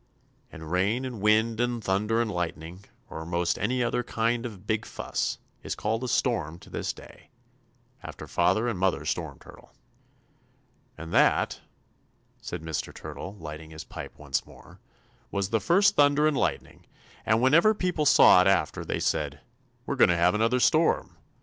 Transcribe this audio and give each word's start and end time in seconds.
And 0.51 0.71
rain 0.71 1.05
and 1.05 1.21
wind 1.21 1.59
and 1.59 1.83
thunder 1.83 2.23
and 2.23 2.31
lightning, 2.31 2.85
or 3.07 3.23
most 3.23 3.59
any 3.59 3.83
other 3.83 4.01
kind 4.01 4.47
of 4.47 4.53
a 4.55 4.57
big 4.57 4.83
fuss, 4.83 5.37
is 5.61 5.75
called 5.75 6.03
a 6.03 6.07
'storm' 6.07 6.57
to 6.61 6.71
this 6.71 6.91
day, 6.91 7.29
after 8.01 8.25
Father 8.25 8.67
and 8.67 8.79
Mother 8.79 9.05
Storm 9.05 9.37
Turtle." 9.37 9.71
[Illustration: 10.97 10.97
SLOP 10.97 11.03
AND 11.03 11.11
SPLASH 11.11 11.11
AND 11.11 11.11
PADDLE.] 11.11 11.41
"And 11.43 11.49
that," 11.51 11.61
said 12.41 12.61
Mr. 12.63 12.95
Turtle, 12.95 13.35
lighting 13.35 13.69
his 13.69 13.83
pipe 13.83 14.17
once 14.17 14.45
more, 14.47 14.79
"was 15.29 15.49
the 15.51 15.59
first 15.61 15.95
thunder 15.95 16.27
and 16.27 16.35
lightning, 16.35 16.87
and 17.23 17.39
whenever 17.39 17.75
people 17.75 18.07
saw 18.07 18.41
it 18.41 18.47
after 18.47 18.83
that 18.83 18.91
they 18.91 18.99
said, 18.99 19.39
'We're 19.85 19.97
going 19.97 20.09
to 20.09 20.17
have 20.17 20.33
another 20.33 20.59
storm!' 20.59 21.15